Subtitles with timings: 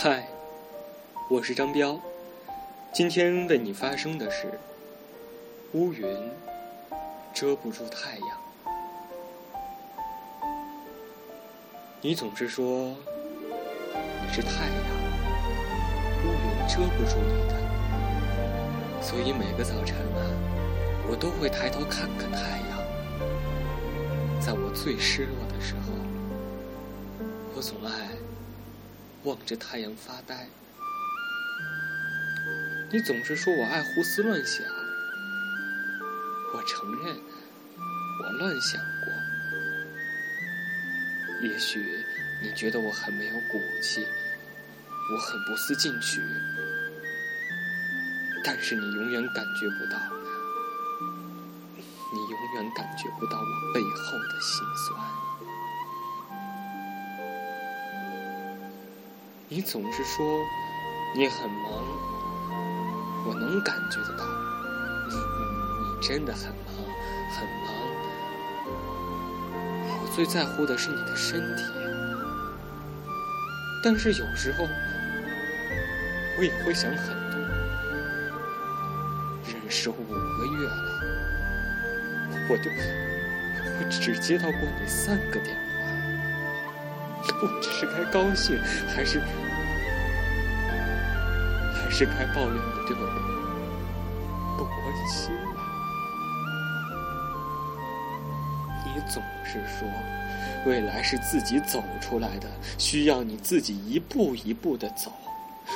[0.00, 0.28] 嗨，
[1.28, 2.00] 我是张彪，
[2.92, 4.46] 今天为你发生的是
[5.72, 6.06] 乌云
[7.34, 8.28] 遮不住太阳。
[12.00, 12.94] 你总是说
[14.22, 14.84] 你是太阳，
[16.22, 20.22] 乌云遮不住你的，所以每个早晨啊，
[21.10, 22.38] 我都会抬头看看太
[22.70, 22.78] 阳。
[24.40, 25.92] 在我最失落的时候，
[27.56, 27.90] 我总爱
[29.24, 30.48] 望着太阳发呆。
[32.90, 34.64] 你总是说我爱胡思乱想，
[36.54, 37.16] 我承认
[38.22, 39.12] 我乱想过。
[41.42, 41.78] 也许
[42.42, 44.06] 你觉得我很没有骨气，
[45.12, 46.22] 我很不思进取，
[48.42, 49.98] 但是你永远感觉不到，
[52.12, 55.27] 你永远感觉不到我背后的心酸。
[59.50, 60.44] 你总是说
[61.16, 61.72] 你很忙，
[63.26, 64.26] 我能感觉得到，
[65.08, 66.74] 你真的很忙，
[67.30, 67.72] 很忙。
[70.02, 71.62] 我最在乎的是你的身体，
[73.82, 74.68] 但是有时候
[76.36, 77.38] 我也会想很多。
[79.50, 80.92] 认识五个月了，
[82.50, 82.70] 我就
[83.80, 85.62] 我只接到过你三个电话，
[87.42, 89.20] 我这是该高兴还是
[91.74, 95.30] 还是该抱怨你对我不关心？
[98.84, 99.88] 你总是说，
[100.66, 105.12] 未来是自己走出来的，需要你自己一步一步的走。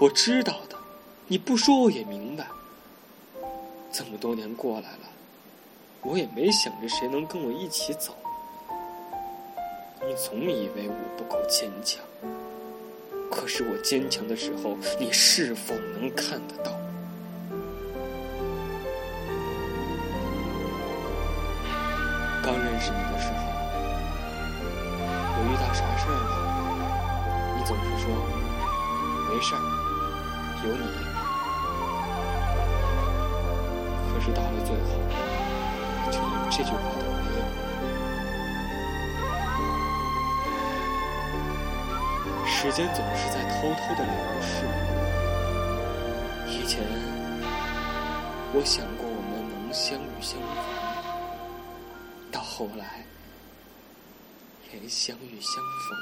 [0.00, 0.76] 我知道的，
[1.28, 2.46] 你不说我也明白。
[3.92, 5.08] 这么多年过来了，
[6.02, 8.16] 我也没想着谁能跟我一起走。
[10.06, 11.98] 你总以为我不够坚强，
[13.30, 16.72] 可是我坚强的时候，你是否能看得到？
[22.42, 23.44] 刚认识你的时候，
[25.36, 26.34] 我遇到啥事儿了，
[27.56, 28.04] 你总是说
[29.32, 29.58] 没事儿，
[30.66, 30.84] 有你。
[34.12, 34.90] 可是到了最后，
[36.12, 37.04] 就连这句话都
[42.64, 44.64] 时间总是在偷偷的流逝。
[46.48, 46.82] 以前，
[48.54, 50.48] 我想过我们能相遇相逢。
[52.32, 53.04] 到后来，
[54.72, 55.98] 连相遇相逢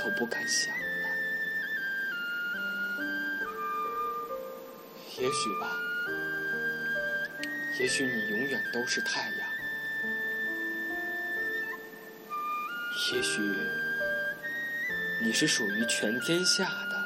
[0.00, 0.82] 都不敢想了。
[5.16, 5.70] 也许吧，
[7.78, 9.48] 也许你永远都是太阳，
[13.12, 13.40] 也许
[15.22, 16.96] 你是属于全天下的，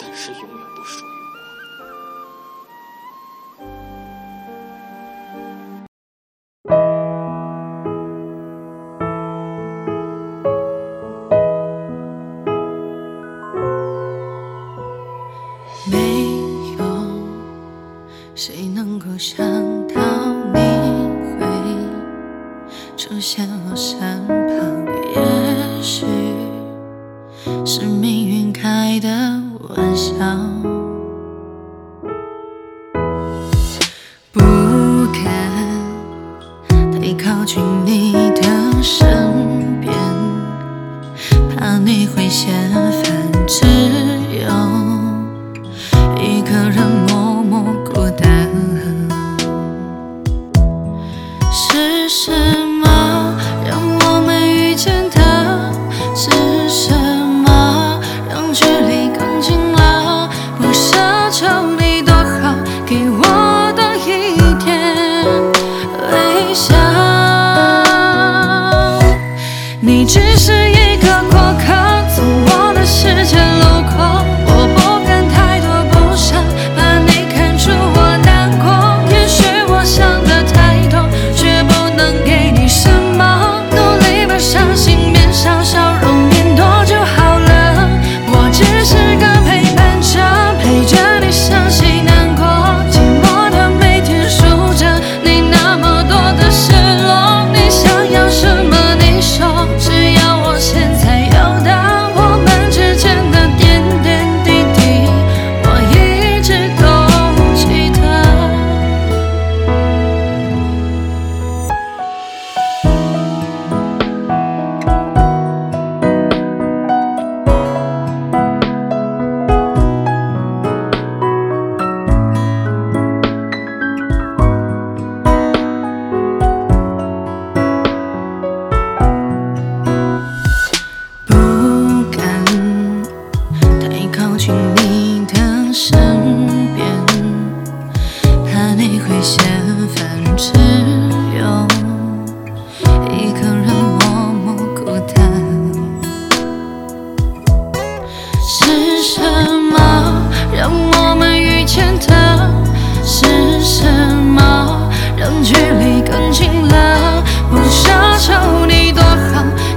[0.00, 1.08] 但是永远不属于。
[15.86, 15.98] 没
[16.78, 16.84] 有
[18.34, 19.46] 谁能够想
[19.88, 20.00] 到
[20.54, 20.58] 你
[21.38, 21.46] 会
[22.96, 24.43] 出现我身
[37.44, 39.92] 近你的身边，
[41.54, 43.03] 怕你会嫌烦，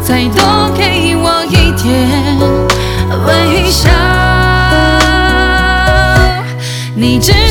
[0.08, 2.08] 再多给我一点
[3.26, 3.90] 微笑。
[6.96, 7.47] 你知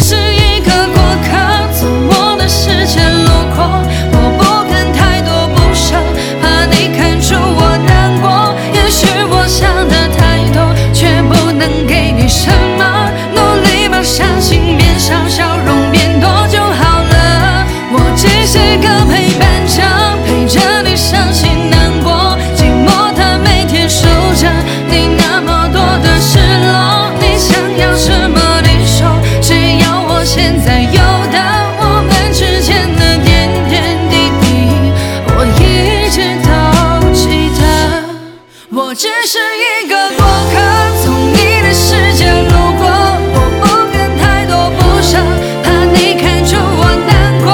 [38.98, 40.56] 只是一个过客，
[41.04, 42.88] 从你的世界路过。
[43.34, 45.19] 我不敢太多不舍，
[45.62, 47.52] 怕你看出我难过。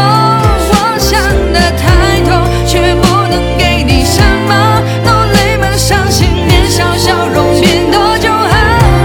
[0.70, 1.18] 我想
[1.52, 4.80] 的太多，却不能给你什么。
[5.02, 8.54] 努力把伤心面笑笑容变多就好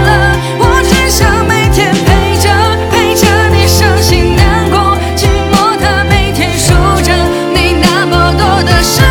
[0.06, 0.38] 了。
[0.60, 2.46] 我只想每天陪着
[2.92, 6.70] 陪着你伤心难过，寂寞它每天数
[7.02, 7.12] 着
[7.52, 9.07] 你那么多的伤。